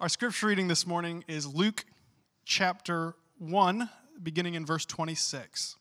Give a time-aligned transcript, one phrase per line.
[0.00, 1.84] Our scripture reading this morning is Luke
[2.44, 3.90] chapter 1,
[4.22, 5.74] beginning in verse 26.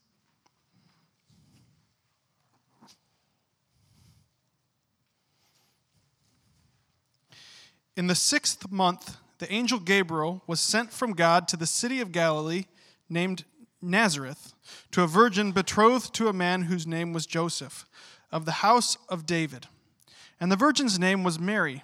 [7.95, 12.11] In the sixth month, the angel Gabriel was sent from God to the city of
[12.11, 12.63] Galilee
[13.07, 13.43] named
[13.84, 14.55] Nazareth
[14.93, 17.86] to a virgin betrothed to a man whose name was Joseph,
[18.31, 19.68] of the house of David.
[20.39, 21.84] And the virgin's name was Mary.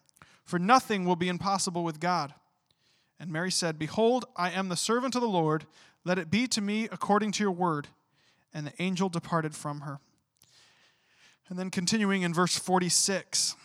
[0.51, 2.33] for nothing will be impossible with God.
[3.21, 5.65] And Mary said, Behold, I am the servant of the Lord.
[6.03, 7.87] Let it be to me according to your word.
[8.53, 9.99] And the angel departed from her.
[11.47, 13.55] And then continuing in verse 46.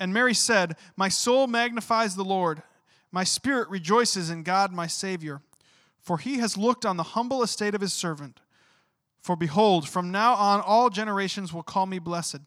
[0.00, 2.64] And Mary said, My soul magnifies the Lord.
[3.12, 5.42] My spirit rejoices in God my Savior.
[6.00, 8.40] For he has looked on the humble estate of his servant.
[9.22, 12.40] For behold, from now on all generations will call me blessed.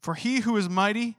[0.00, 1.18] For he who is mighty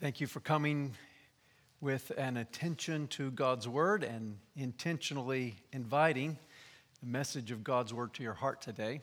[0.00, 0.94] Thank you for coming
[1.82, 6.38] with an attention to God's Word and intentionally inviting
[7.00, 9.02] the message of God's Word to your heart today.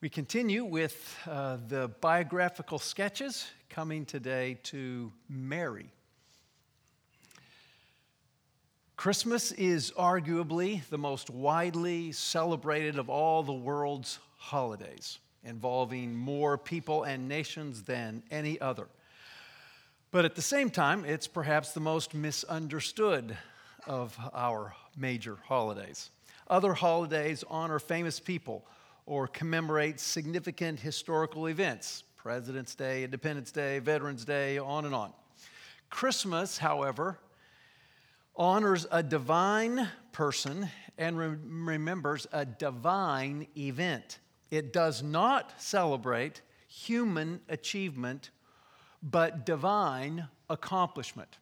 [0.00, 5.86] We continue with uh, the biographical sketches, coming today to Mary.
[8.96, 17.04] Christmas is arguably the most widely celebrated of all the world's holidays, involving more people
[17.04, 18.88] and nations than any other.
[20.16, 23.36] But at the same time, it's perhaps the most misunderstood
[23.86, 26.08] of our major holidays.
[26.48, 28.64] Other holidays honor famous people
[29.04, 35.12] or commemorate significant historical events President's Day, Independence Day, Veterans Day, on and on.
[35.90, 37.18] Christmas, however,
[38.34, 44.20] honors a divine person and re- remembers a divine event.
[44.50, 48.30] It does not celebrate human achievement
[49.02, 51.38] but divine accomplishment.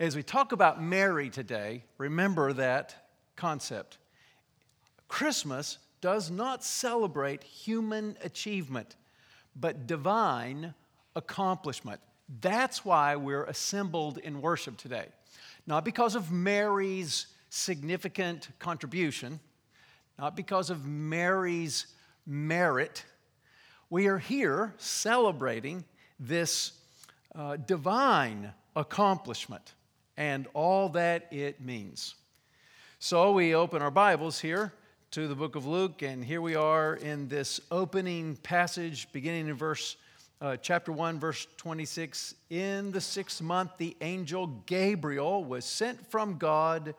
[0.00, 2.94] As we talk about Mary today, remember that
[3.36, 3.98] concept.
[5.08, 8.96] Christmas does not celebrate human achievement,
[9.54, 10.74] but divine
[11.16, 12.00] accomplishment.
[12.40, 15.06] That's why we're assembled in worship today.
[15.66, 19.40] Not because of Mary's significant contribution,
[20.18, 21.86] not because of Mary's
[22.26, 23.04] merit.
[23.90, 25.84] We are here celebrating
[26.18, 26.72] this
[27.34, 29.74] uh, divine accomplishment
[30.16, 32.14] and all that it means.
[32.98, 34.72] So we open our Bibles here
[35.10, 39.54] to the book of Luke, and here we are in this opening passage beginning in
[39.54, 39.96] verse
[40.40, 42.34] uh, chapter 1, verse 26.
[42.50, 46.94] In the sixth month, the angel Gabriel was sent from God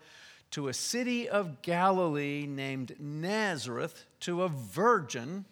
[0.51, 5.45] to a city of Galilee named Nazareth to a virgin,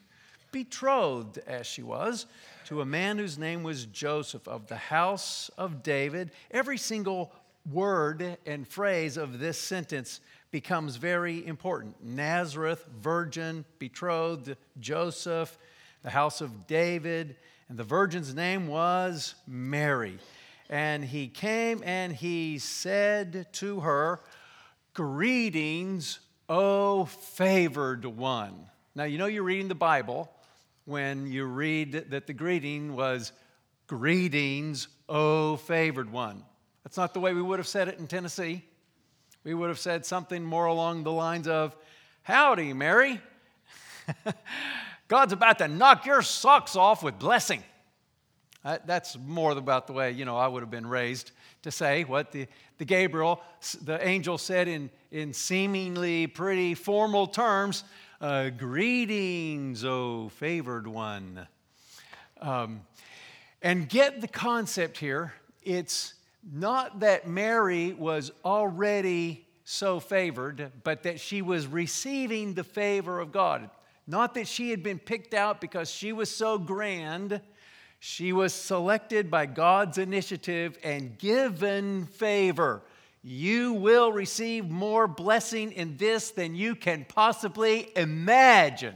[0.51, 2.25] betrothed as she was
[2.65, 6.31] to a man whose name was Joseph of the house of David.
[6.51, 7.31] Every single
[7.71, 10.21] word and phrase of this sentence
[10.51, 11.95] becomes very important.
[12.03, 15.57] Nazareth, virgin, betrothed, Joseph,
[16.03, 17.35] the house of David,
[17.69, 20.17] and the virgin's name was Mary.
[20.69, 24.21] And he came and he said to her,
[24.93, 28.67] Greetings, O favored one.
[28.95, 30.29] Now, you know you're reading the Bible
[30.85, 33.31] when you read that the greeting was,
[33.87, 36.43] Greetings, O favored one.
[36.83, 38.63] That's not the way we would have said it in Tennessee.
[39.43, 41.75] We would have said something more along the lines of,
[42.23, 43.19] Howdy, Mary.
[45.07, 47.63] God's about to knock your socks off with blessing.
[48.63, 51.31] Uh, that's more about the way, you know, I would have been raised
[51.63, 52.47] to say what the,
[52.77, 53.41] the Gabriel,
[53.81, 57.83] the angel said in, in seemingly pretty formal terms
[58.23, 61.45] uh, Greetings, O favored one.
[62.39, 62.81] Um,
[63.61, 65.33] and get the concept here.
[65.61, 66.13] It's
[66.49, 73.33] not that Mary was already so favored, but that she was receiving the favor of
[73.33, 73.69] God.
[74.07, 77.41] Not that she had been picked out because she was so grand.
[77.99, 82.83] She was selected by God's initiative and given favor.
[83.23, 88.95] You will receive more blessing in this than you can possibly imagine.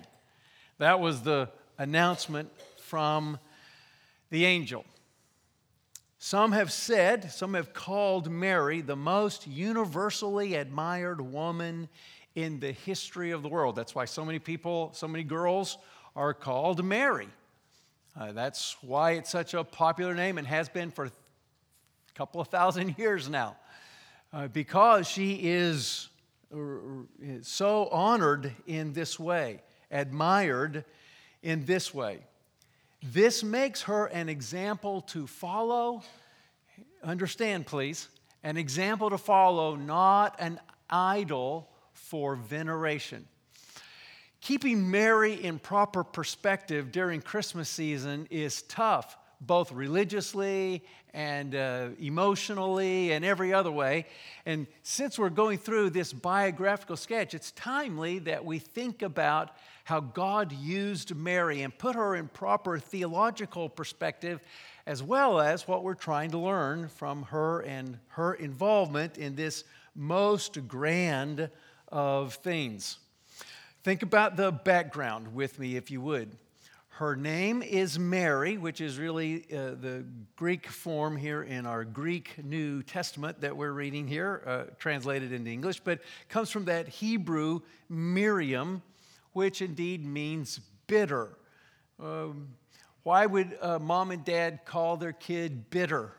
[0.79, 2.49] That was the announcement
[2.81, 3.39] from
[4.29, 4.83] the angel.
[6.19, 11.87] Some have said, some have called Mary the most universally admired woman
[12.35, 13.75] in the history of the world.
[13.75, 15.77] That's why so many people, so many girls
[16.15, 17.29] are called Mary.
[18.19, 21.11] Uh, that's why it's such a popular name and has been for a
[22.15, 23.55] couple of thousand years now.
[24.33, 26.09] Uh, because she is
[27.43, 30.83] so honored in this way, admired
[31.41, 32.19] in this way.
[33.01, 36.01] This makes her an example to follow.
[37.03, 38.09] Understand, please,
[38.43, 40.59] an example to follow, not an
[40.89, 43.25] idol for veneration.
[44.41, 53.11] Keeping Mary in proper perspective during Christmas season is tough, both religiously and uh, emotionally
[53.11, 54.05] and every other way.
[54.45, 59.99] And since we're going through this biographical sketch, it's timely that we think about how
[59.99, 64.41] God used Mary and put her in proper theological perspective,
[64.85, 69.63] as well as what we're trying to learn from her and her involvement in this
[69.95, 71.49] most grand
[71.87, 72.97] of things.
[73.83, 76.35] Think about the background with me, if you would.
[76.97, 80.03] Her name is Mary, which is really uh, the
[80.35, 85.51] Greek form here in our Greek New Testament that we're reading here, uh, translated into
[85.51, 88.81] English, but comes from that Hebrew Miriam,
[89.33, 91.37] which indeed means bitter.
[91.99, 92.47] Um,
[93.03, 96.13] why would uh, mom and dad call their kid bitter?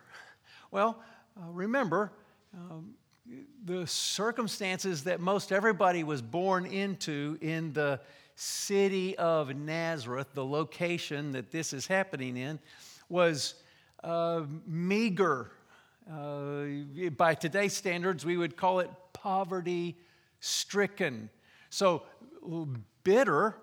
[0.71, 1.03] Well,
[1.37, 2.13] uh, remember,
[2.55, 2.95] um,
[3.65, 7.99] the circumstances that most everybody was born into in the
[8.39, 12.61] city of Nazareth, the location that this is happening in,
[13.09, 13.55] was
[14.05, 15.51] uh, meager.
[16.09, 16.67] Uh,
[17.17, 19.97] by today's standards, we would call it poverty
[20.39, 21.29] stricken.
[21.71, 22.05] So,
[23.03, 23.57] bitter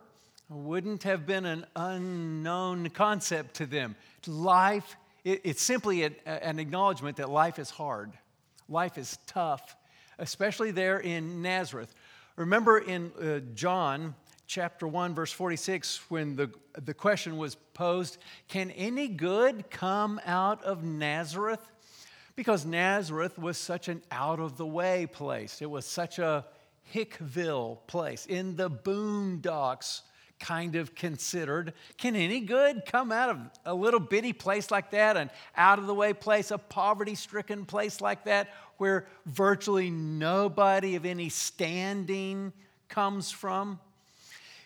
[0.50, 3.96] wouldn't have been an unknown concept to them.
[4.28, 8.12] Life, it, it's simply a, an acknowledgement that life is hard.
[8.68, 9.78] Life is tough,
[10.20, 11.96] especially there in Nazareth.
[12.36, 14.16] Remember in uh, John
[14.48, 16.50] chapter 1, verse 46, when the,
[16.84, 21.66] the question was posed Can any good come out of Nazareth?
[22.36, 25.62] Because Nazareth was such an out of the way place.
[25.62, 26.46] It was such a
[26.94, 30.02] Hickville place in the boondocks
[30.40, 31.74] kind of considered.
[31.98, 35.88] Can any good come out of a little bitty place like that, an out of
[35.88, 42.52] the way place, a poverty stricken place like that, where virtually nobody of any standing
[42.90, 43.80] comes from?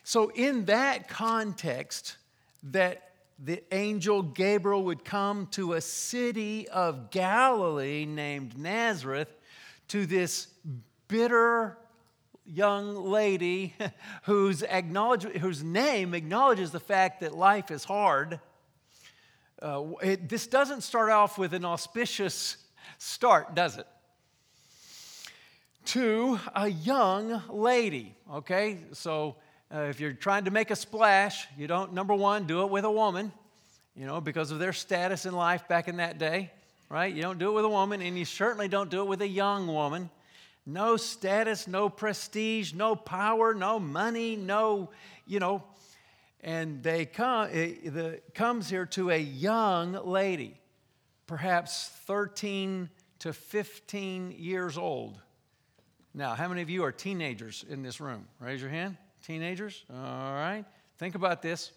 [0.10, 2.18] So, in that context,
[2.64, 9.30] that the angel Gabriel would come to a city of Galilee named Nazareth
[9.90, 10.48] to this
[11.08, 11.78] bitter
[12.44, 13.76] young lady
[14.24, 18.40] whose, acknowledge, whose name acknowledges the fact that life is hard.
[19.62, 22.58] Uh, it, this doesn't start off with an auspicious
[22.98, 23.86] start, does it?
[25.86, 28.80] To a young lady, okay?
[28.94, 29.36] So
[29.74, 32.86] uh, if you're trying to make a splash, you don't, number one, do it with
[32.86, 33.32] a woman,
[33.96, 36.52] you know, because of their status in life back in that day,
[36.90, 37.14] right?
[37.14, 39.28] You don't do it with a woman, and you certainly don't do it with a
[39.28, 40.10] young woman.
[40.66, 44.90] No status, no prestige, no power, no money, no,
[45.28, 45.64] you know.
[46.42, 50.60] And they come, it the, comes here to a young lady,
[51.28, 55.20] perhaps 13 to 15 years old.
[56.14, 58.26] Now, how many of you are teenagers in this room?
[58.40, 58.98] Raise your hand.
[59.30, 59.86] Teenagers?
[59.94, 60.66] All right.
[60.98, 61.72] Think about this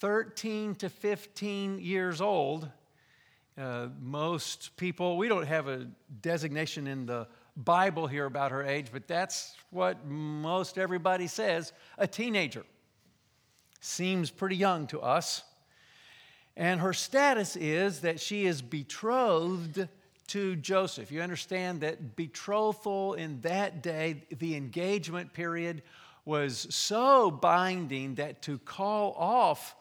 [0.00, 2.68] 13 to 15 years old
[3.56, 5.86] Uh, most people, we don't have a
[6.22, 12.06] designation in the Bible here about her age, but that's what most everybody says a
[12.06, 12.64] teenager.
[13.80, 15.44] Seems pretty young to us.
[16.56, 19.86] And her status is that she is betrothed
[20.28, 21.12] to Joseph.
[21.12, 25.82] You understand that betrothal in that day, the engagement period,
[26.24, 29.74] was so binding that to call off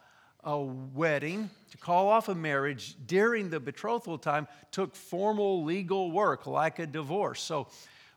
[0.43, 6.47] a wedding, to call off a marriage during the betrothal time took formal legal work
[6.47, 7.41] like a divorce.
[7.41, 7.67] So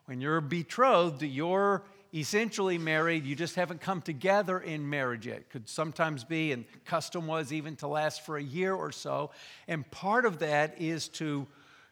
[0.06, 1.82] when you're betrothed, you're
[2.14, 5.50] essentially married, you just haven't come together in marriage yet.
[5.50, 9.32] Could sometimes be, and custom was even to last for a year or so.
[9.66, 11.46] And part of that is to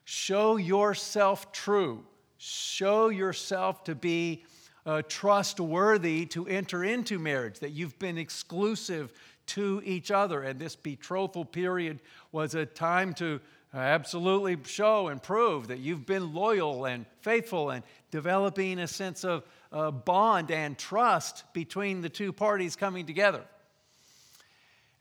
[0.05, 2.05] show yourself true,
[2.39, 4.45] show yourself to be
[4.85, 9.13] uh, trustworthy to enter into marriage, that you've been exclusive
[9.47, 10.43] to each other.
[10.43, 12.01] And this betrothal period
[12.33, 13.41] was a time to
[13.75, 19.45] absolutely show and prove that you've been loyal and faithful and developing a sense of
[19.73, 23.43] uh, bond and trust between the two parties coming together.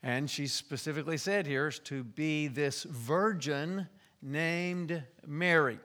[0.03, 3.87] And she specifically said here to be this virgin
[4.21, 5.79] named Mary.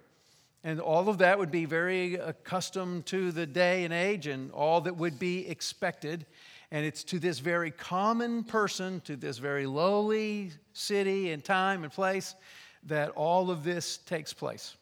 [0.67, 4.81] And all of that would be very accustomed to the day and age and all
[4.81, 6.27] that would be expected.
[6.73, 11.93] And it's to this very common person, to this very lowly city and time and
[11.93, 12.35] place,
[12.83, 14.75] that all of this takes place.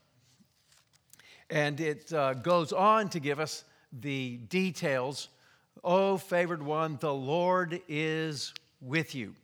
[1.51, 5.29] And it uh, goes on to give us the details.
[5.85, 9.35] Oh, favored one, the Lord is with you.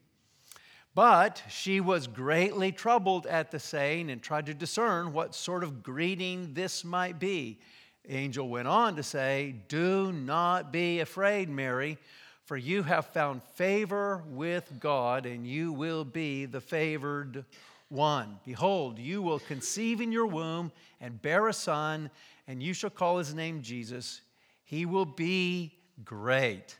[1.00, 5.82] But she was greatly troubled at the saying and tried to discern what sort of
[5.82, 7.58] greeting this might be.
[8.06, 11.96] angel went on to say, Do not be afraid, Mary,
[12.44, 17.46] for you have found favor with God, and you will be the favored
[17.88, 18.38] one.
[18.44, 22.10] Behold, you will conceive in your womb and bear a son,
[22.46, 24.20] and you shall call his name Jesus.
[24.64, 26.76] He will be great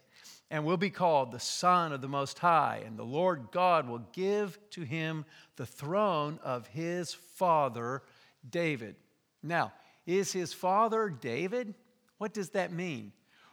[0.50, 4.04] and will be called the Son of the Most High, and the Lord God will
[4.12, 5.24] give to him
[5.56, 8.02] the throne of his father
[8.48, 8.96] David.
[9.42, 9.72] Now,
[10.06, 11.74] is his father David?
[12.18, 13.12] What does that mean?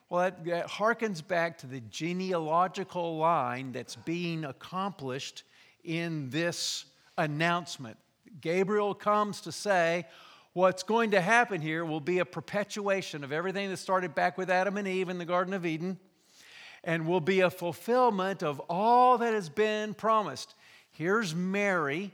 [0.09, 5.43] Well, that, that harkens back to the genealogical line that's being accomplished
[5.83, 6.85] in this
[7.17, 7.97] announcement.
[8.41, 10.05] Gabriel comes to say,
[10.53, 14.49] What's going to happen here will be a perpetuation of everything that started back with
[14.49, 15.99] Adam and Eve in the Garden of Eden
[16.83, 20.55] and will be a fulfillment of all that has been promised.
[20.91, 22.11] Here's Mary,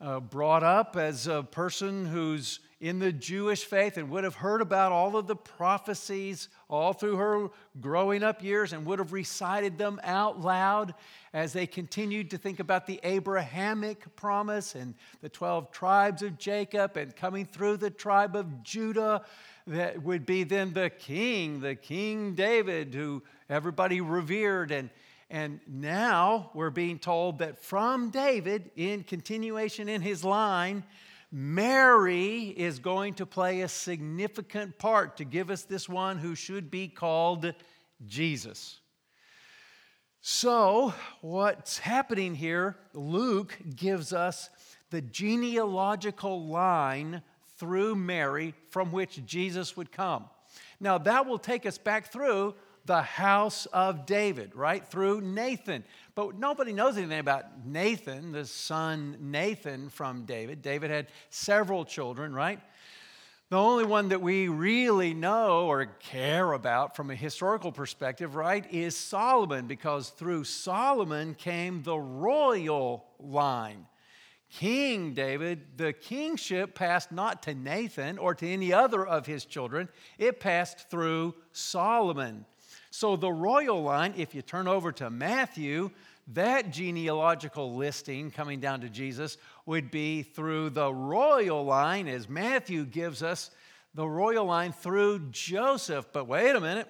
[0.00, 4.62] uh, brought up as a person who's in the Jewish faith and would have heard
[4.62, 9.76] about all of the prophecies all through her growing up years and would have recited
[9.76, 10.94] them out loud
[11.34, 16.96] as they continued to think about the Abrahamic promise and the 12 tribes of Jacob
[16.96, 19.22] and coming through the tribe of Judah
[19.66, 24.70] that would be then the king, the King David, who everybody revered.
[24.70, 24.88] And,
[25.28, 30.84] and now we're being told that from David, in continuation in his line,
[31.32, 36.70] Mary is going to play a significant part to give us this one who should
[36.70, 37.52] be called
[38.06, 38.80] Jesus.
[40.22, 40.92] So,
[41.22, 44.50] what's happening here, Luke gives us
[44.90, 47.22] the genealogical line
[47.56, 50.28] through Mary from which Jesus would come.
[50.80, 52.54] Now, that will take us back through
[52.90, 54.84] the house of David, right?
[54.84, 55.84] Through Nathan.
[56.16, 60.60] But nobody knows anything about Nathan, the son Nathan from David.
[60.60, 62.58] David had several children, right?
[63.48, 68.66] The only one that we really know or care about from a historical perspective, right,
[68.72, 73.86] is Solomon, because through Solomon came the royal line.
[74.50, 79.88] King David, the kingship passed not to Nathan or to any other of his children,
[80.18, 82.46] it passed through Solomon.
[82.90, 85.90] So the royal line, if you turn over to Matthew,
[86.34, 92.84] that genealogical listing coming down to Jesus would be through the royal line, as Matthew
[92.84, 93.50] gives us
[93.94, 96.06] the royal line through Joseph.
[96.12, 96.88] But wait a minute.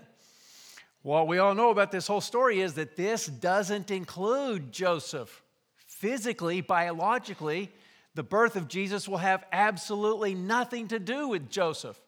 [1.02, 5.42] What we all know about this whole story is that this doesn't include Joseph
[5.86, 7.70] physically, biologically,
[8.14, 11.98] the birth of Jesus will have absolutely nothing to do with Joseph.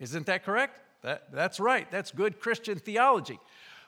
[0.00, 0.80] Isn't that correct?
[1.02, 1.90] That, that's right.
[1.90, 3.38] That's good Christian theology.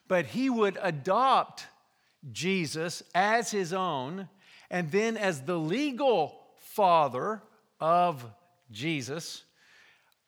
[0.09, 1.67] But he would adopt
[2.33, 4.29] Jesus as his own,
[4.71, 7.43] and then as the legal father
[7.81, 8.25] of
[8.71, 9.45] Jesus,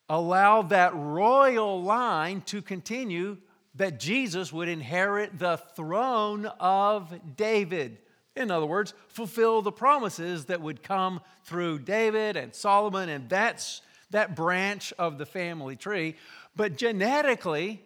[0.08, 3.38] allow that royal line to continue
[3.74, 7.98] that Jesus would inherit the throne of David
[8.34, 13.82] In other words, fulfill the promises that would come through David and Solomon and that's
[14.10, 16.16] that branch of the family tree.
[16.54, 17.82] But genetically,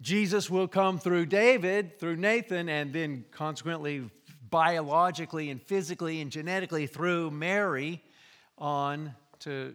[0.00, 4.10] Jesus will come through David, through Nathan, and then consequently,
[4.50, 8.02] biologically and physically and genetically through Mary
[8.58, 9.74] on to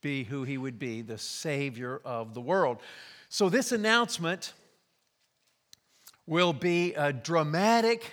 [0.00, 2.78] be who he would be, the Savior of the world.
[3.28, 4.52] So, this announcement
[6.26, 8.12] will be a dramatic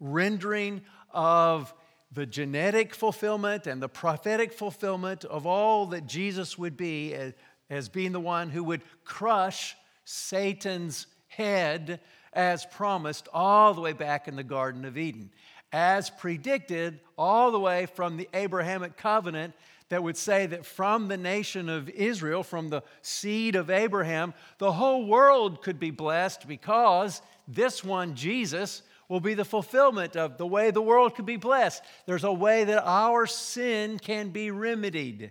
[0.00, 1.74] rendering of
[2.12, 7.32] the genetic fulfillment and the prophetic fulfillment of all that Jesus would be eh,
[7.70, 12.00] as, being the one who would crush Satan's head
[12.32, 15.30] as promised all the way back in the Garden of Eden,
[15.72, 19.54] as predicted all the way from the Abrahamic covenant
[19.88, 24.72] that would say that from the nation of Israel, from the seed of Abraham, the
[24.72, 30.46] whole world could be blessed because this one, Jesus, will be the fulfillment of the
[30.46, 31.82] way the world could be blessed.
[32.06, 35.30] There's a way that our sin can be remedied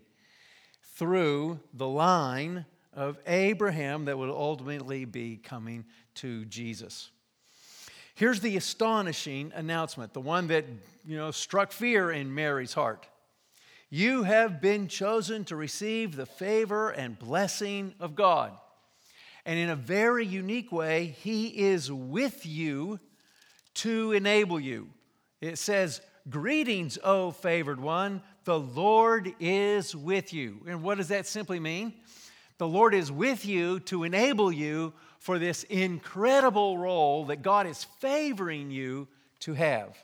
[0.96, 5.86] through the line of Abraham that would ultimately be coming
[6.16, 7.12] to Jesus.
[8.16, 10.66] Here's the astonishing announcement, the one that,
[11.06, 13.08] you know, struck fear in Mary's heart.
[13.90, 18.54] You have been chosen to receive the favor and blessing of God.
[19.46, 23.00] And in a very unique way, He is with you
[23.75, 24.90] to enable you.
[25.42, 30.62] It says, Greetings, O favored one, the Lord is with you.
[30.68, 31.94] And what does that simply mean?
[32.58, 37.84] The Lord is with you to enable you for this incredible role that God is
[38.00, 39.08] favoring you
[39.40, 39.98] to have.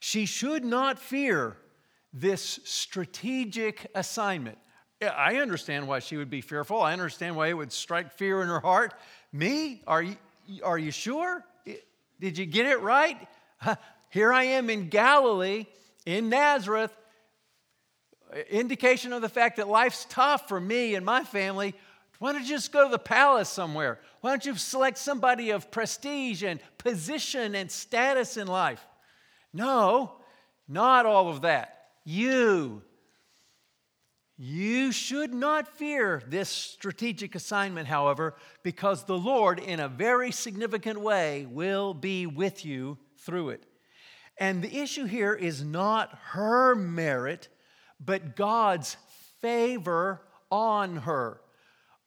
[0.00, 1.56] She should not fear
[2.12, 4.58] this strategic assignment.
[5.02, 6.80] I understand why she would be fearful.
[6.80, 8.94] I understand why it would strike fear in her heart.
[9.32, 9.82] Me?
[9.86, 10.16] Are you,
[10.62, 11.44] are you sure?
[12.20, 13.18] Did you get it right?
[14.10, 15.66] Here I am in Galilee,
[16.06, 16.92] in Nazareth.
[18.50, 21.74] Indication of the fact that life's tough for me and my family.
[22.18, 24.00] Why don't you just go to the palace somewhere?
[24.20, 28.84] Why don't you select somebody of prestige and position and status in life?
[29.52, 30.12] No,
[30.68, 31.88] not all of that.
[32.04, 32.82] You.
[34.36, 41.00] You should not fear this strategic assignment, however, because the Lord, in a very significant
[41.00, 43.64] way, will be with you through it.
[44.36, 47.48] And the issue here is not her merit,
[48.04, 48.96] but God's
[49.40, 50.20] favor
[50.50, 51.40] on her.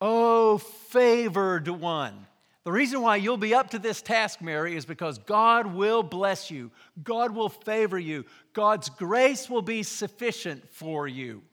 [0.01, 2.27] Oh, favored one.
[2.63, 6.51] The reason why you'll be up to this task, Mary, is because God will bless
[6.51, 6.69] you.
[7.01, 8.25] God will favor you.
[8.51, 11.43] God's grace will be sufficient for you.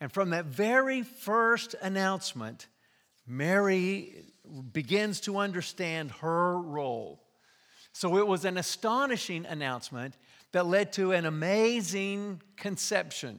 [0.00, 2.66] And from that very first announcement,
[3.26, 4.26] Mary
[4.72, 7.23] begins to understand her role.
[7.94, 10.16] So it was an astonishing announcement
[10.50, 13.38] that led to an amazing conception.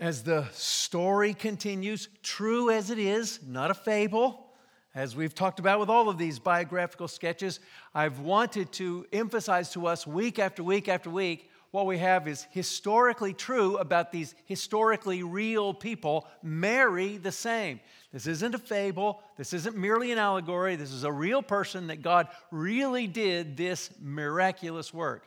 [0.00, 4.48] As the story continues, true as it is, not a fable,
[4.92, 7.60] as we've talked about with all of these biographical sketches,
[7.94, 12.46] I've wanted to emphasize to us week after week after week what we have is
[12.50, 16.28] historically true about these historically real people.
[16.42, 17.80] Mary, the same.
[18.12, 19.22] This isn't a fable.
[19.38, 20.76] This isn't merely an allegory.
[20.76, 25.26] This is a real person that God really did this miraculous work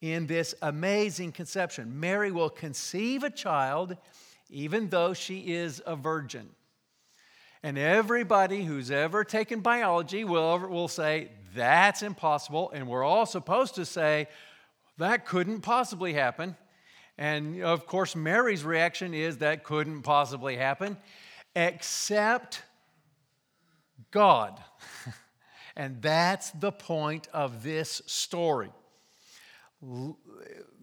[0.00, 2.00] in this amazing conception.
[2.00, 3.96] Mary will conceive a child
[4.50, 6.48] even though she is a virgin.
[7.62, 12.70] And everybody who's ever taken biology will, will say, that's impossible.
[12.74, 14.28] And we're all supposed to say,
[14.98, 16.56] that couldn't possibly happen.
[17.16, 20.96] And of course, Mary's reaction is that couldn't possibly happen,
[21.54, 22.62] except
[24.10, 24.60] God.
[25.76, 28.70] and that's the point of this story.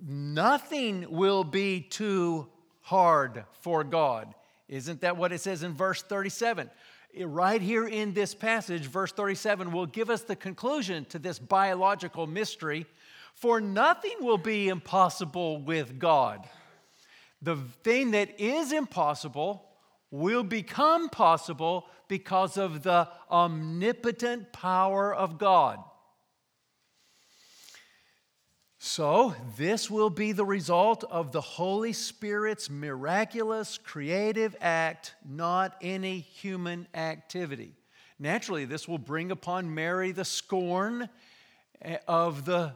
[0.02, 2.48] Nothing will be too
[2.82, 4.34] hard for God.
[4.68, 6.70] Isn't that what it says in verse 37?
[7.26, 12.26] Right here in this passage, verse 37 will give us the conclusion to this biological
[12.26, 12.86] mystery
[13.36, 16.48] for nothing will be impossible with God.
[17.42, 19.66] The thing that is impossible
[20.12, 25.80] will become possible because of the omnipotent power of God.
[28.84, 36.20] So, this will be the result of the Holy Spirit's miraculous creative act, not any
[36.20, 37.76] human activity.
[38.18, 41.10] Naturally, this will bring upon Mary the scorn
[42.08, 42.74] of the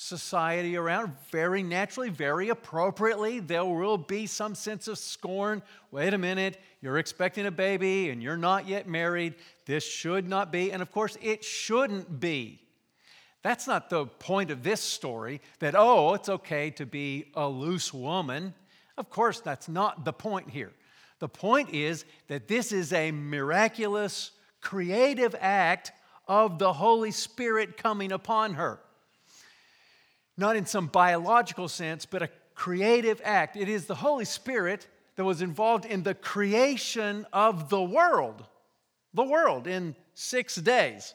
[0.00, 5.62] society around, very naturally, very appropriately, there will be some sense of scorn.
[5.90, 9.34] Wait a minute, you're expecting a baby and you're not yet married.
[9.66, 10.72] This should not be.
[10.72, 12.62] And of course, it shouldn't be.
[13.42, 17.92] That's not the point of this story that, oh, it's okay to be a loose
[17.92, 18.54] woman.
[18.96, 20.72] Of course, that's not the point here.
[21.18, 24.30] The point is that this is a miraculous,
[24.62, 25.92] creative act
[26.26, 28.80] of the Holy Spirit coming upon her
[30.40, 33.56] not in some biological sense, but a creative act.
[33.56, 38.44] It is the Holy Spirit that was involved in the creation of the world,
[39.14, 41.14] the world in six days.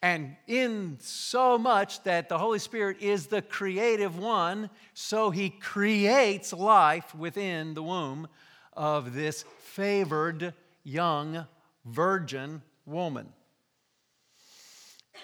[0.00, 6.52] And in so much that the Holy Spirit is the creative one, so he creates
[6.52, 8.28] life within the womb
[8.72, 11.46] of this favored young
[11.84, 13.28] virgin woman.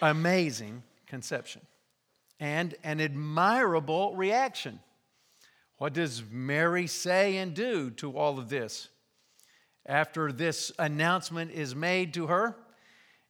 [0.00, 1.62] Amazing conception
[2.40, 4.80] and an admirable reaction.
[5.78, 8.88] What does Mary say and do to all of this?
[9.86, 12.56] After this announcement is made to her,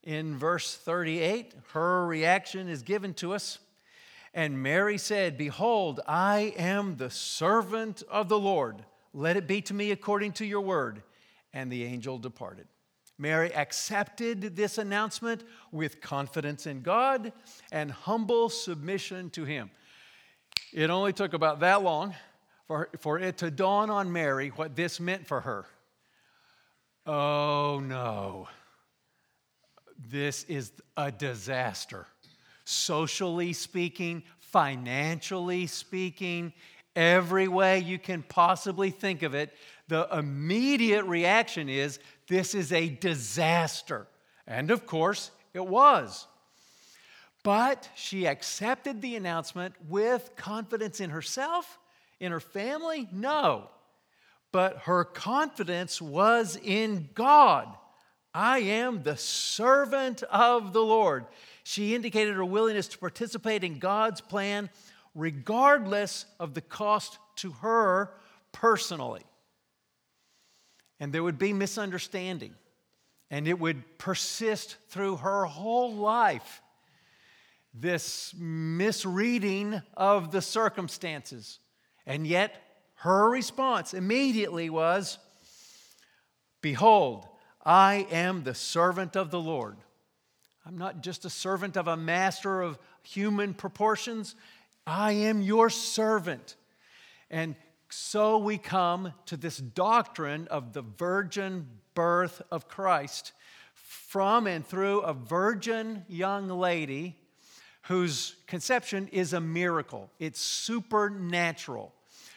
[0.03, 3.59] in verse 38, her reaction is given to us.
[4.33, 8.85] And Mary said, Behold, I am the servant of the Lord.
[9.12, 11.03] Let it be to me according to your word.
[11.53, 12.66] And the angel departed.
[13.19, 17.33] Mary accepted this announcement with confidence in God
[17.73, 19.71] and humble submission to Him.
[20.73, 22.15] It only took about that long
[22.67, 25.67] for, for it to dawn on Mary what this meant for her.
[27.07, 28.49] Oh no,
[30.11, 32.07] this is a disaster.
[32.65, 36.53] Socially speaking, financially speaking,
[36.95, 39.55] every way you can possibly think of it,
[39.88, 41.98] the immediate reaction is
[42.29, 44.07] this is a disaster.
[44.46, 46.27] And of course, it was.
[47.42, 51.79] But she accepted the announcement with confidence in herself,
[52.20, 53.09] in her family?
[53.12, 53.70] No.
[54.53, 57.68] But her confidence was in God.
[58.35, 61.27] I am the servant of the Lord.
[61.64, 64.68] She indicated her willingness to participate in God's plan
[65.14, 68.12] regardless of the cost to her
[68.53, 69.22] personally
[71.01, 72.55] and there would be misunderstanding,
[73.31, 76.63] and it would persist through her whole life.
[77.75, 81.61] This misreading of the circumstances.
[82.07, 82.55] And yet,
[82.97, 85.19] her response immediately was
[86.61, 87.29] Behold,
[87.65, 89.77] I am the servant of the Lord.
[90.67, 94.35] I'm not just a servant of a master of human proportions,
[94.87, 96.57] I am your servant.
[97.31, 97.57] And
[97.88, 103.33] so we come to this doctrine of the virgin birth of Christ
[103.74, 107.16] from and through a virgin young lady
[107.83, 110.11] whose conception is a miracle.
[110.18, 111.94] It's supernatural.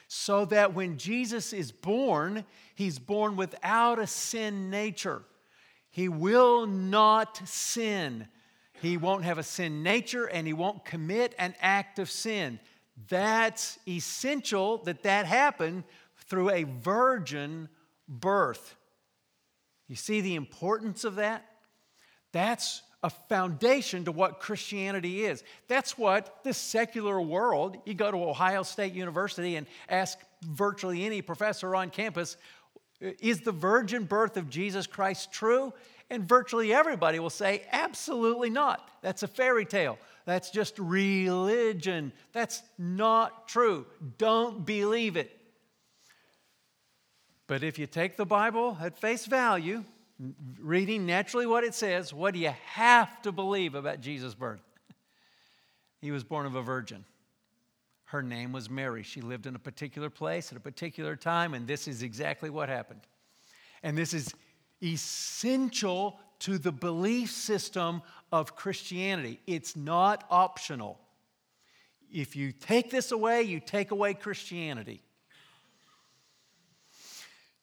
[0.08, 5.24] So that when Jesus is born, he's born without a sin nature.
[5.90, 8.28] He will not sin.
[8.82, 12.60] He won't have a sin nature and he won't commit an act of sin.
[13.10, 15.84] That's essential that that happen
[16.28, 17.70] through a virgin
[18.08, 18.76] birth.
[19.88, 21.46] You see the importance of that?
[22.32, 25.44] That's a foundation to what Christianity is.
[25.68, 31.22] That's what the secular world, you go to Ohio State University and ask virtually any
[31.22, 32.38] professor on campus,
[33.00, 35.74] is the virgin birth of Jesus Christ true?
[36.12, 38.88] And virtually everybody will say, absolutely not.
[39.02, 39.98] That's a fairy tale.
[40.26, 42.14] That's just religion.
[42.32, 43.86] That's not true.
[44.18, 45.38] Don't believe it.
[47.48, 49.84] But if you take the Bible at face value,
[50.60, 54.62] reading naturally what it says, what do you have to believe about Jesus' birth?
[56.00, 57.06] He was born of a virgin.
[58.06, 59.04] Her name was Mary.
[59.04, 62.70] She lived in a particular place at a particular time, and this is exactly what
[62.70, 63.02] happened.
[63.84, 64.34] And this is
[64.84, 68.02] essential to the belief system
[68.32, 69.40] of Christianity.
[69.46, 71.00] It's not optional.
[72.12, 75.02] If you take this away, you take away Christianity.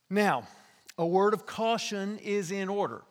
[0.08, 0.46] Now,
[0.96, 3.02] a word of caution is in order.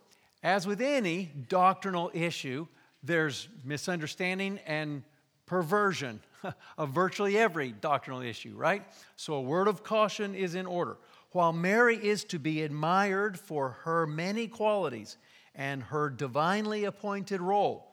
[0.42, 2.68] As with any doctrinal issue,
[3.04, 5.04] there's misunderstanding and
[5.46, 6.22] perversion
[6.78, 8.84] of virtually every doctrinal issue, right?
[9.16, 10.98] So a word of caution is in order.
[11.32, 15.18] While Mary is to be admired for her many qualities,
[15.58, 17.92] and her divinely appointed role.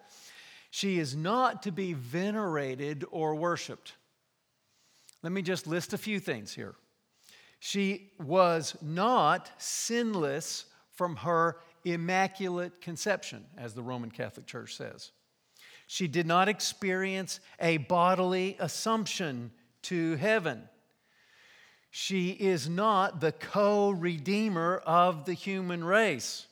[0.70, 3.94] She is not to be venerated or worshiped.
[5.22, 6.74] Let me just list a few things here.
[7.59, 15.12] She was not sinless from her immaculate conception, as the Roman Catholic Church says.
[15.87, 19.50] She did not experience a bodily assumption
[19.83, 20.68] to heaven.
[21.90, 26.46] She is not the co redeemer of the human race.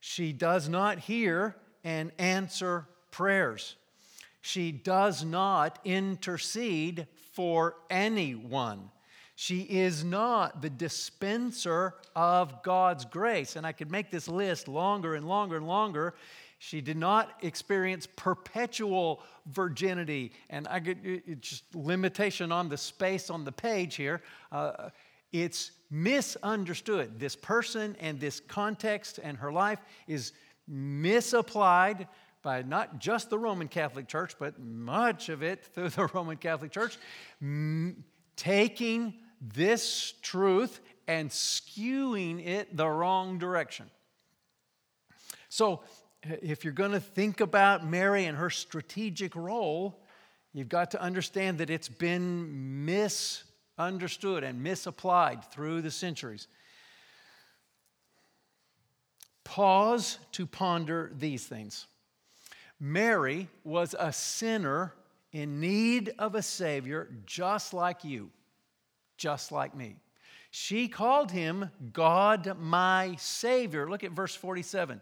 [0.00, 3.76] She does not hear and answer prayers.
[4.40, 8.90] She does not intercede for anyone.
[9.36, 13.56] She is not the dispenser of God's grace.
[13.56, 16.14] And I could make this list longer and longer and longer.
[16.58, 20.32] She did not experience perpetual virginity.
[20.50, 24.20] And I get just limitation on the space on the page here.
[24.52, 24.90] Uh,
[25.32, 27.18] it's misunderstood.
[27.18, 30.32] This person and this context and her life is
[30.68, 32.06] misapplied
[32.42, 36.70] by not just the Roman Catholic Church, but much of it through the Roman Catholic
[36.70, 36.96] Church,
[37.42, 38.04] m-
[38.36, 43.90] taking this truth and skewing it the wrong direction.
[45.48, 45.82] So,
[46.22, 50.04] if you're going to think about Mary and her strategic role,
[50.52, 52.84] you've got to understand that it's been
[53.80, 56.48] misunderstood and misapplied through the centuries.
[59.42, 61.86] Pause to ponder these things.
[62.78, 64.92] Mary was a sinner
[65.32, 68.30] in need of a Savior just like you
[69.16, 69.96] just like me.
[70.50, 73.88] She called him God my Savior.
[73.88, 75.00] Look at verse 47.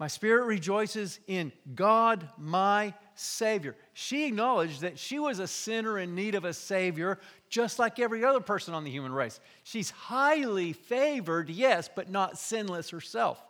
[0.00, 3.76] My spirit rejoices in God my Savior.
[3.92, 7.18] She acknowledged that she was a sinner in need of a Savior,
[7.50, 9.40] just like every other person on the human race.
[9.64, 13.42] She's highly favored, yes, but not sinless herself.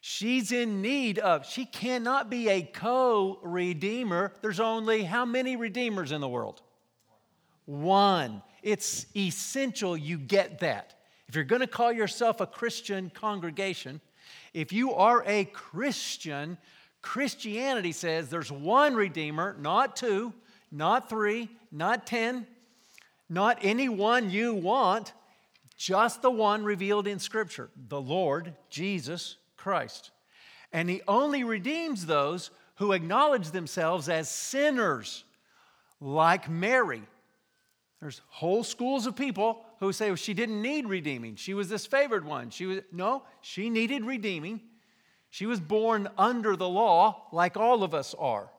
[0.00, 4.32] She's in need of, she cannot be a co redeemer.
[4.40, 6.62] There's only how many redeemers in the world?
[7.66, 8.42] One.
[8.62, 10.94] It's essential you get that.
[11.28, 14.00] If you're going to call yourself a Christian congregation,
[14.54, 16.58] if you are a Christian,
[17.02, 20.32] Christianity says there's one Redeemer, not two,
[20.70, 22.46] not three, not ten,
[23.28, 25.12] not any one you want,
[25.76, 30.10] just the one revealed in Scripture, the Lord Jesus Christ.
[30.72, 35.24] And He only redeems those who acknowledge themselves as sinners,
[36.00, 37.02] like Mary,
[38.00, 41.36] there's whole schools of people who say well, she didn't need redeeming.
[41.36, 42.50] She was this favored one.
[42.50, 44.60] She was no, she needed redeeming.
[45.30, 48.50] She was born under the law like all of us are.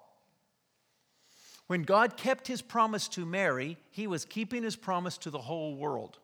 [1.67, 5.75] When God kept his promise to Mary, he was keeping his promise to the whole
[5.75, 6.17] world.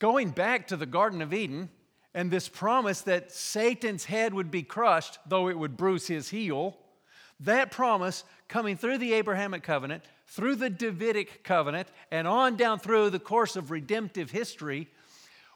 [0.00, 1.70] Going back to the Garden of Eden
[2.14, 6.76] and this promise that Satan's head would be crushed, though it would bruise his heel,
[7.38, 13.10] that promise coming through the Abrahamic covenant through the Davidic covenant and on down through
[13.10, 14.88] the course of redemptive history,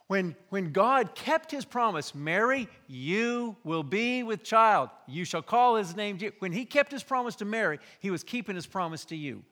[0.06, 4.90] when, when God kept his promise, Mary, you will be with child.
[5.06, 6.18] You shall call his name.
[6.40, 9.42] When he kept his promise to Mary, he was keeping his promise to you,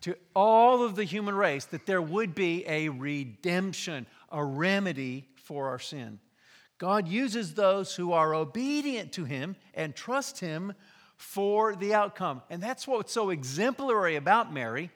[0.00, 5.68] to all of the human race, that there would be a redemption, a remedy for
[5.68, 6.18] our sin.
[6.78, 10.74] God uses those who are obedient to him and trust him
[11.16, 12.42] for the outcome.
[12.50, 14.90] And that's what's so exemplary about Mary,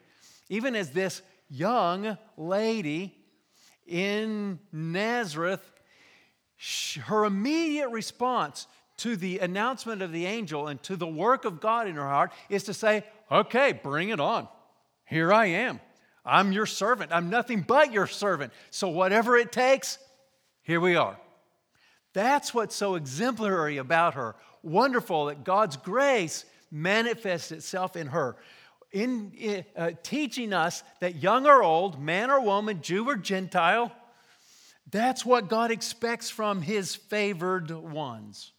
[0.48, 3.17] even as this young lady
[3.88, 5.72] in Nazareth,
[7.05, 8.66] her immediate response
[8.98, 12.33] to the announcement of the angel and to the work of God in her heart
[12.48, 14.48] is to say, Okay, bring it on.
[15.05, 15.81] Here I am.
[16.24, 17.12] I'm your servant.
[17.12, 18.53] I'm nothing but your servant.
[18.70, 19.98] So, whatever it takes,
[20.62, 21.18] here we are.
[22.12, 28.37] That's what's so exemplary about her wonderful that God's grace manifests itself in her,
[28.92, 33.92] in uh, teaching us that young or old, man or woman, Jew or Gentile,
[34.90, 38.53] that's what God expects from his favored ones.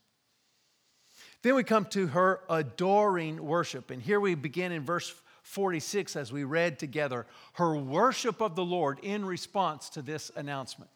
[1.41, 3.91] Then we come to her adoring worship.
[3.91, 5.13] And here we begin in verse
[5.43, 10.91] 46 as we read together her worship of the Lord in response to this announcement.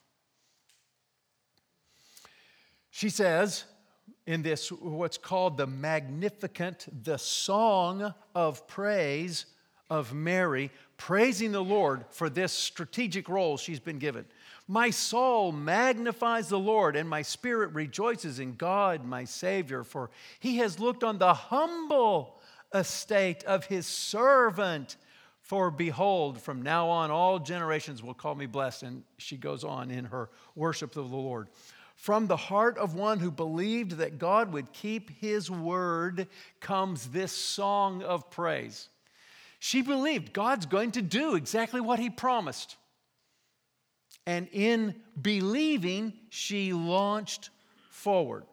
[2.91, 3.63] She says,
[4.25, 9.45] in this, what's called the Magnificat, the song of praise
[9.89, 14.25] of Mary, praising the Lord for this strategic role she's been given.
[14.67, 20.09] My soul magnifies the Lord, and my spirit rejoices in God, my Savior, for
[20.39, 22.39] he has looked on the humble
[22.73, 24.95] estate of his servant.
[25.41, 28.83] For behold, from now on, all generations will call me blessed.
[28.83, 31.49] And she goes on in her worship of the Lord.
[31.95, 36.27] From the heart of one who believed that God would keep his word
[36.59, 38.89] comes this song of praise.
[39.59, 42.75] She believed God's going to do exactly what he promised.
[44.25, 47.49] And in believing, she launched
[47.89, 48.43] forward.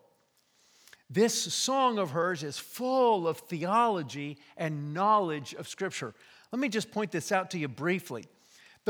[1.08, 6.14] This song of hers is full of theology and knowledge of Scripture.
[6.52, 8.26] Let me just point this out to you briefly.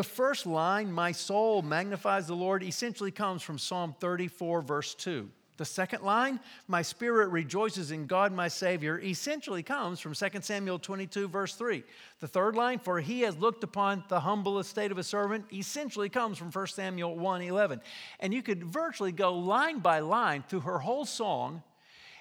[0.00, 5.28] The first line, my soul magnifies the Lord, essentially comes from Psalm 34, verse 2.
[5.58, 10.78] The second line, my spirit rejoices in God my Savior, essentially comes from 2 Samuel
[10.78, 11.84] 22, verse 3.
[12.20, 16.08] The third line, for he has looked upon the humble estate of a servant, essentially
[16.08, 17.82] comes from 1 Samuel 1, 11.
[18.20, 21.62] And you could virtually go line by line through her whole song.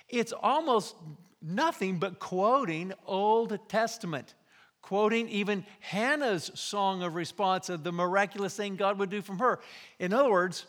[0.09, 0.97] It's almost
[1.41, 4.35] nothing but quoting Old Testament
[4.81, 9.59] quoting even Hannah's song of response of the miraculous thing God would do from her.
[9.99, 10.65] In other words,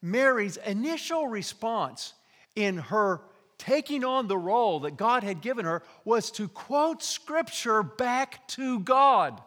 [0.00, 2.14] Mary's initial response
[2.56, 3.20] in her
[3.58, 8.80] taking on the role that God had given her was to quote scripture back to
[8.80, 9.40] God.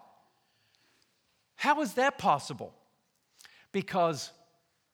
[1.55, 2.73] How is that possible?
[3.71, 4.31] Because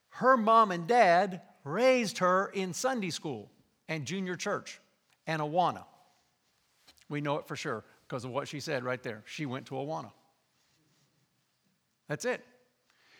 [0.09, 3.51] her mom and dad raised her in Sunday school
[3.87, 4.79] and junior church
[5.27, 5.83] and Awana.
[7.09, 9.23] We know it for sure because of what she said right there.
[9.25, 10.11] She went to Awana.
[12.09, 12.43] That's it.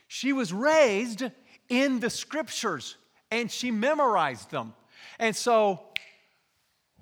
[0.09, 1.23] She was raised
[1.69, 2.97] in the scriptures
[3.31, 4.73] and she memorized them.
[5.17, 5.79] And so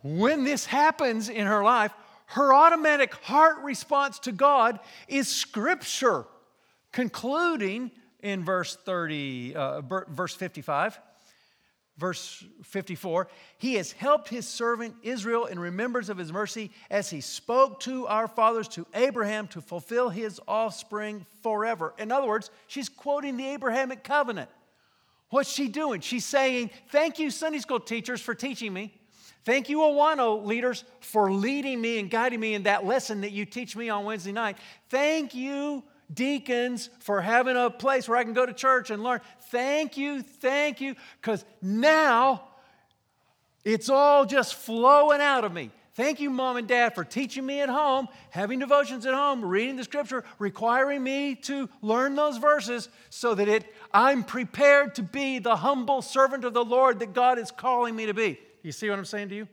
[0.04, 1.92] when this happens in her life,
[2.28, 6.28] her automatic heart response to God is scripture,
[6.92, 11.00] concluding in verse 30, uh, verse 55
[12.00, 17.20] verse 54 he has helped his servant israel in remembrance of his mercy as he
[17.20, 21.94] spoke to our fathers to abraham to fulfill his offspring forever.
[21.98, 24.50] In other words she's quoting the abrahamic covenant.
[25.30, 26.02] What's she doing?
[26.02, 28.94] She's saying thank you sunday school teachers for teaching me.
[29.44, 33.46] Thank you Awana leaders for leading me and guiding me in that lesson that you
[33.46, 34.58] teach me on wednesday night.
[34.90, 35.84] Thank you
[36.14, 39.22] deacons for having a place where I can go to church and learn.
[39.52, 42.44] Thank you, thank you, because now
[43.64, 45.72] it's all just flowing out of me.
[45.94, 49.76] Thank you, mom and dad, for teaching me at home, having devotions at home, reading
[49.76, 55.40] the scripture, requiring me to learn those verses so that it, I'm prepared to be
[55.40, 58.40] the humble servant of the Lord that God is calling me to be.
[58.64, 59.48] You see what I'm saying to you?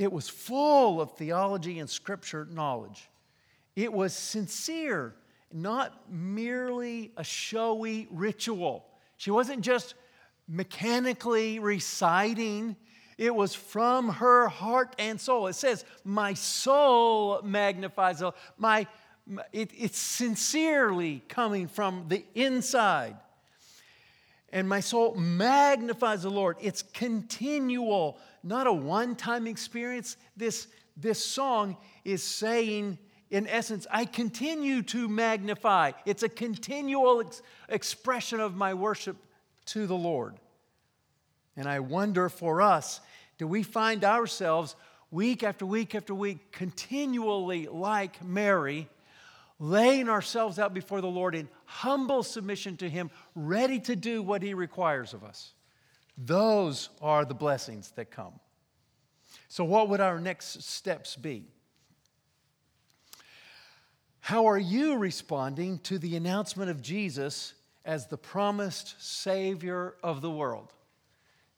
[0.00, 3.10] It was full of theology and scripture knowledge.
[3.76, 5.14] It was sincere,
[5.52, 8.86] not merely a showy ritual.
[9.18, 9.92] She wasn't just
[10.48, 12.76] mechanically reciting,
[13.18, 15.48] it was from her heart and soul.
[15.48, 18.86] It says, My soul magnifies the my
[19.52, 23.18] it, it's sincerely coming from the inside.
[24.50, 26.56] And my soul magnifies the Lord.
[26.62, 30.16] It's continual not a one time experience.
[30.36, 32.98] This, this song is saying,
[33.30, 35.92] in essence, I continue to magnify.
[36.04, 39.16] It's a continual ex- expression of my worship
[39.66, 40.36] to the Lord.
[41.56, 43.00] And I wonder for us,
[43.38, 44.76] do we find ourselves
[45.10, 48.88] week after week after week continually like Mary,
[49.58, 54.42] laying ourselves out before the Lord in humble submission to Him, ready to do what
[54.42, 55.52] He requires of us?
[56.22, 58.34] Those are the blessings that come.
[59.48, 61.46] So, what would our next steps be?
[64.20, 67.54] How are you responding to the announcement of Jesus
[67.84, 70.74] as the promised Savior of the world?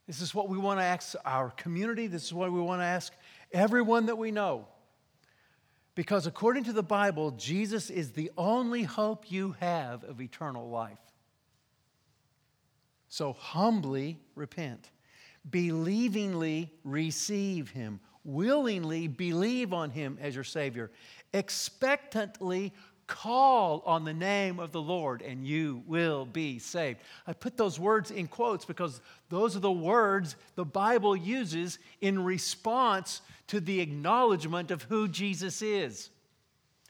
[0.07, 2.07] This is what we want to ask our community.
[2.07, 3.13] This is what we want to ask
[3.51, 4.67] everyone that we know.
[5.93, 10.97] Because according to the Bible, Jesus is the only hope you have of eternal life.
[13.13, 14.89] So humbly repent,
[15.47, 20.89] believingly receive him, willingly believe on him as your Savior,
[21.31, 22.73] expectantly
[23.05, 27.01] call on the name of the Lord and you will be saved.
[27.27, 28.99] I put those words in quotes because
[29.29, 35.61] those are the words the Bible uses in response to the acknowledgement of who Jesus
[35.61, 36.09] is.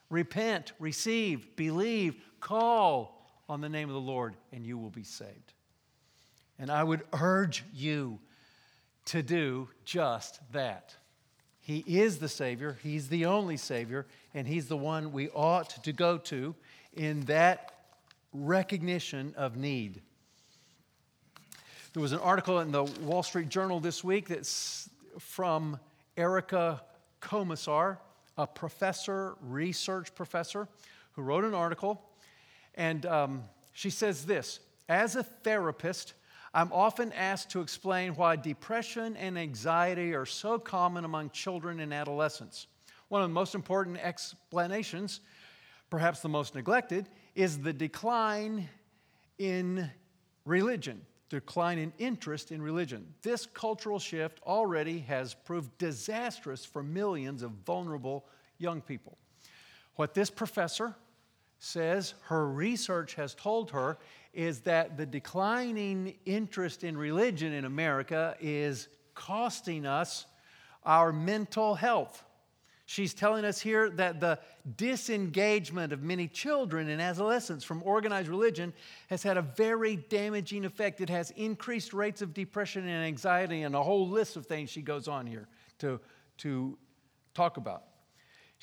[0.10, 5.54] Repent, receive, believe, call on the name of the Lord, and you will be saved.
[6.63, 8.19] And I would urge you
[9.08, 10.95] to do just that.
[11.60, 15.91] He is the Savior, He's the only Savior, and He's the one we ought to
[15.91, 16.56] go to
[16.93, 17.73] in that
[18.32, 20.02] recognition of need.
[21.92, 25.77] There was an article in the Wall Street Journal this week that's from
[26.15, 26.81] Erica
[27.21, 27.98] Komisar,
[28.38, 30.69] a professor, research professor,
[31.12, 32.02] who wrote an article.
[32.75, 36.13] And um, she says this As a therapist,
[36.54, 41.91] I'm often asked to explain why depression and anxiety are so common among children and
[41.91, 42.67] adolescents.
[43.08, 45.19] One of the most important explanations,
[45.89, 48.69] perhaps the most neglected, is the decline
[49.39, 49.89] in
[50.45, 53.13] religion, decline in interest in religion.
[53.23, 58.25] This cultural shift already has proved disastrous for millions of vulnerable
[58.60, 59.17] young people.
[59.95, 60.95] What this professor
[61.64, 63.98] says her research has told her
[64.34, 70.26] is that the declining interest in religion in America is costing us
[70.84, 72.26] our mental health.
[72.86, 74.40] She's telling us here that the
[74.76, 78.74] disengagement of many children and adolescents from organized religion
[79.08, 81.00] has had a very damaging effect.
[81.00, 84.82] It has increased rates of depression and anxiety, and a whole list of things she
[84.82, 85.48] goes on here
[85.80, 86.02] to,
[86.40, 86.78] to
[87.34, 87.84] talk about.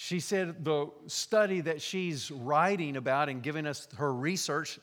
[0.03, 4.81] She said the study that she's writing about and giving us her research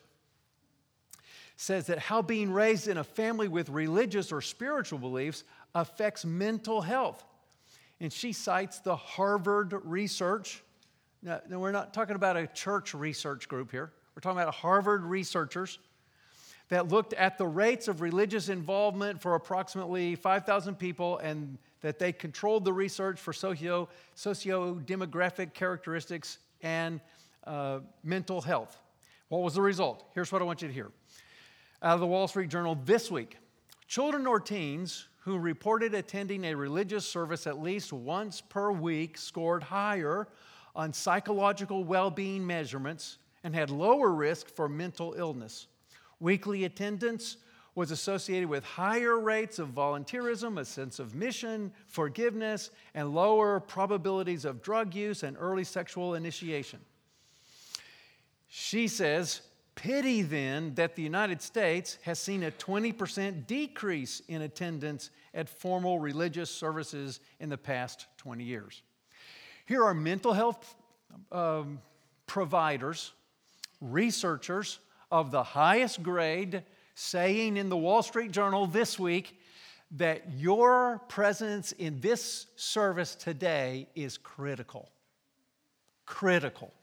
[1.56, 5.44] says that how being raised in a family with religious or spiritual beliefs
[5.74, 7.26] affects mental health.
[8.00, 10.62] And she cites the Harvard research.
[11.24, 13.92] Now, we're not talking about a church research group here.
[14.16, 15.80] We're talking about Harvard researchers
[16.70, 22.12] that looked at the rates of religious involvement for approximately 5,000 people and that they
[22.12, 27.00] controlled the research for socio, socio-demographic characteristics and
[27.46, 28.80] uh, mental health.
[29.30, 30.06] What was the result?
[30.14, 30.92] Here's what I want you to hear.
[31.84, 33.38] Out of the Wall Street Journal this week,
[33.88, 39.62] children or teens who reported attending a religious service at least once per week scored
[39.62, 40.28] higher
[40.76, 45.68] on psychological well being measurements and had lower risk for mental illness.
[46.20, 47.38] Weekly attendance
[47.78, 54.46] was associated with higher rates of volunteerism, a sense of mission, forgiveness, and lower probabilities
[54.46, 56.80] of drug use and early sexual initiation.
[58.48, 59.42] She says
[59.76, 66.00] Pity then that the United States has seen a 20% decrease in attendance at formal
[66.00, 68.82] religious services in the past 20 years.
[69.68, 70.74] Here are mental health
[71.32, 71.80] um,
[72.26, 73.12] providers,
[73.82, 74.80] researchers
[75.12, 76.64] of the highest grade
[77.00, 79.40] saying in the Wall Street Journal this week
[79.92, 84.90] that your presence in this service today is critical.
[86.08, 86.74] Critical.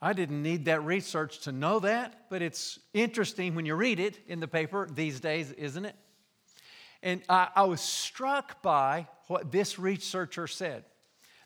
[0.00, 4.20] I didn't need that research to know that, but it's interesting when you read it
[4.28, 5.96] in the paper these days, isn't it?
[7.02, 10.84] And I, I, was struck by what this researcher said.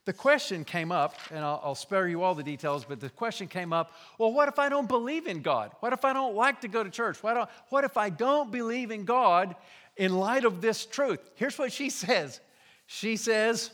[0.04, 3.48] The question came up, and I'll, I'll spare you all the details, but the question
[3.48, 5.72] came up well, what if I don't believe in God?
[5.80, 7.22] What if I don't like to go to church?
[7.22, 9.56] What, what if I don't believe in God
[9.96, 11.20] in light of this truth?
[11.36, 12.40] Here's what she says
[12.86, 13.70] She says,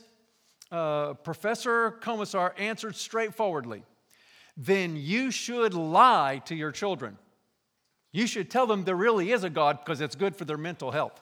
[0.70, 3.82] uh, Professor Komisar answered straightforwardly
[4.56, 7.16] then you should lie to your children.
[8.12, 10.90] You should tell them there really is a God because it's good for their mental
[10.90, 11.18] health.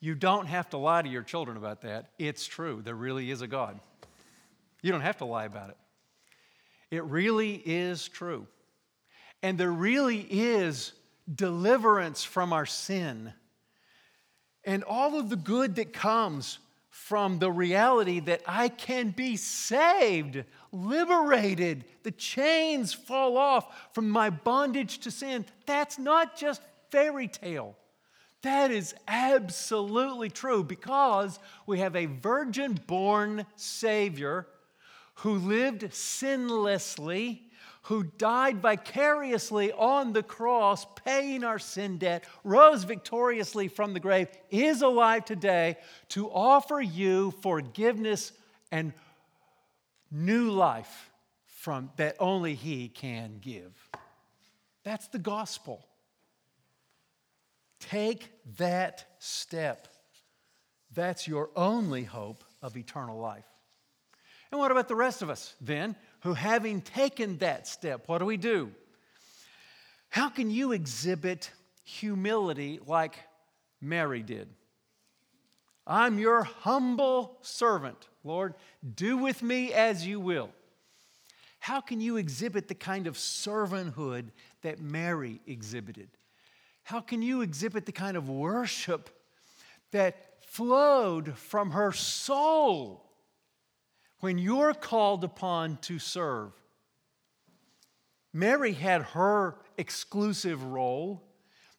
[0.00, 2.10] You don't have to lie to your children about that.
[2.18, 2.80] It's true.
[2.82, 3.78] There really is a God.
[4.82, 5.76] You don't have to lie about it.
[6.90, 8.46] It really is true.
[9.42, 10.92] And there really is
[11.34, 13.32] deliverance from our sin
[14.64, 16.58] and all of the good that comes
[16.90, 24.28] from the reality that I can be saved, liberated, the chains fall off from my
[24.30, 25.46] bondage to sin.
[25.66, 27.76] That's not just fairy tale.
[28.42, 34.46] That is absolutely true because we have a virgin born Savior
[35.16, 37.40] who lived sinlessly
[37.82, 44.28] who died vicariously on the cross, paying our sin debt, rose victoriously from the grave,
[44.50, 45.76] is alive today
[46.08, 48.32] to offer you forgiveness
[48.70, 48.92] and
[50.10, 51.10] new life
[51.46, 53.72] from that only he can give.
[54.84, 55.84] That's the gospel.
[57.80, 59.88] Take that step.
[60.94, 63.46] That's your only hope of eternal life.
[64.52, 65.96] And what about the rest of us then?
[66.20, 68.70] who, having taken that step, what do we do?
[70.08, 71.50] How can you exhibit
[71.84, 73.16] humility like
[73.80, 74.48] Mary did?
[75.86, 78.54] I'm your humble servant, Lord.
[78.94, 80.50] Do with me as you will.
[81.58, 84.26] How can you exhibit the kind of servanthood
[84.62, 86.08] that Mary exhibited?
[86.90, 89.10] How can you exhibit the kind of worship
[89.92, 93.08] that flowed from her soul
[94.18, 96.50] when you're called upon to serve,
[98.32, 101.22] Mary had her exclusive role,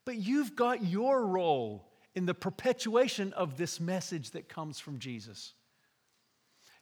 [0.06, 5.56] but you've got your role in the perpetuation of this message that comes from Jesus.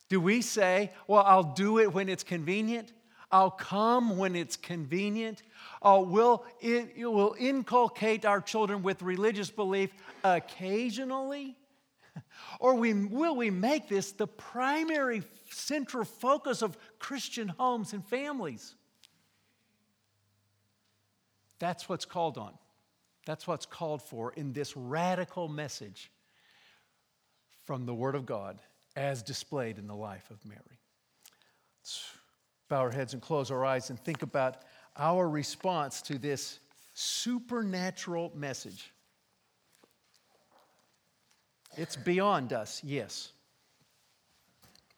[0.08, 2.94] Do we say, well, I'll do it when it's convenient?
[3.32, 5.44] I'll come when it's convenient.
[5.82, 9.92] Uh, we'll, it, it will inculcate our children with religious belief
[10.24, 11.56] occasionally.
[12.60, 18.76] Or we, will we make this the primary central focus of Christian homes and families?
[21.60, 22.54] That's what's called on.
[23.26, 26.12] That's what's called for in this radical message
[27.66, 28.60] from the Word of God
[28.96, 30.60] as displayed in the life of Mary.
[31.80, 32.12] Let's
[32.70, 34.58] bow our heads and close our eyes and think about
[34.96, 36.60] our response to this
[36.94, 38.92] supernatural message.
[41.78, 43.32] It's beyond us, yes,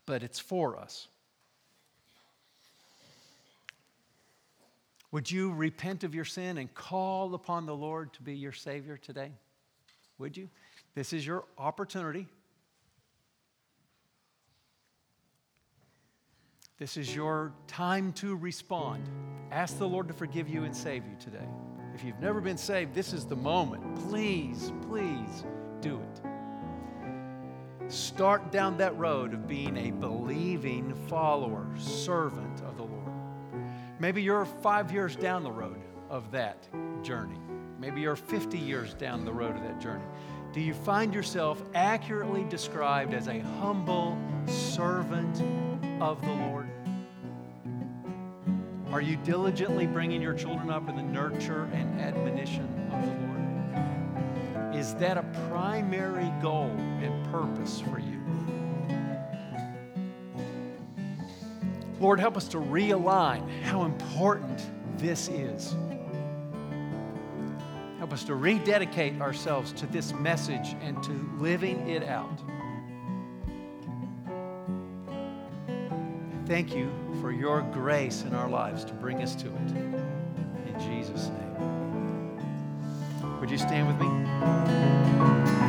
[0.05, 1.07] but it's for us.
[5.11, 8.97] Would you repent of your sin and call upon the Lord to be your Savior
[8.97, 9.31] today?
[10.17, 10.49] Would you?
[10.95, 12.27] This is your opportunity.
[16.81, 19.07] This is your time to respond.
[19.51, 21.47] Ask the Lord to forgive you and save you today.
[21.93, 23.83] If you've never been saved, this is the moment.
[24.09, 25.45] Please, please
[25.79, 26.21] do it.
[27.87, 33.13] Start down that road of being a believing follower, servant of the Lord.
[33.99, 36.67] Maybe you're five years down the road of that
[37.03, 37.37] journey.
[37.79, 40.05] Maybe you're 50 years down the road of that journey.
[40.51, 44.17] Do you find yourself accurately described as a humble
[44.47, 45.43] servant
[46.01, 46.60] of the Lord?
[48.91, 53.13] Are you diligently bringing your children up in the nurture and admonition of the
[54.67, 54.75] Lord?
[54.75, 56.69] Is that a primary goal
[57.01, 58.19] and purpose for you?
[62.01, 64.61] Lord, help us to realign how important
[64.97, 65.73] this is.
[67.97, 72.41] Help us to rededicate ourselves to this message and to living it out.
[76.51, 76.91] Thank you
[77.21, 79.71] for your grace in our lives to bring us to it.
[79.71, 82.39] In Jesus' name.
[83.39, 83.95] Would you stand with
[85.55, 85.60] me?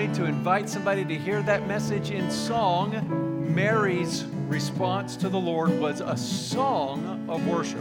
[0.00, 3.52] Opportunity to invite somebody to hear that message in song.
[3.54, 7.80] Mary's response to the Lord was a song of worship.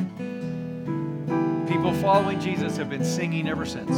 [1.67, 3.91] People following Jesus have been singing ever since,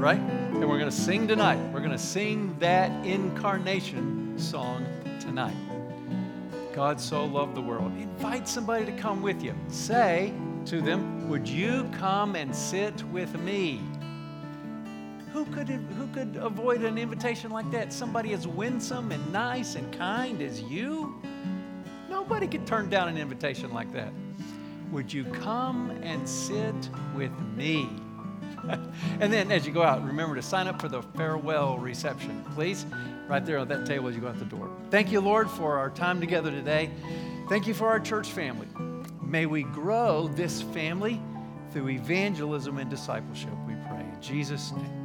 [0.00, 0.18] right?
[0.18, 1.58] And we're going to sing tonight.
[1.72, 4.84] We're going to sing that incarnation song
[5.20, 5.56] tonight.
[6.72, 7.92] God so loved the world.
[7.96, 9.54] Invite somebody to come with you.
[9.68, 10.32] Say
[10.66, 13.80] to them, Would you come and sit with me?
[15.34, 17.92] Who could, who could avoid an invitation like that?
[17.92, 21.20] Somebody as winsome and nice and kind as you?
[22.08, 24.12] Nobody could turn down an invitation like that.
[24.92, 27.88] Would you come and sit with me?
[29.18, 32.86] and then as you go out, remember to sign up for the farewell reception, please.
[33.26, 34.70] Right there on that table as you go out the door.
[34.90, 36.90] Thank you, Lord, for our time together today.
[37.48, 38.68] Thank you for our church family.
[39.20, 41.20] May we grow this family
[41.72, 43.98] through evangelism and discipleship, we pray.
[43.98, 45.03] In Jesus' name.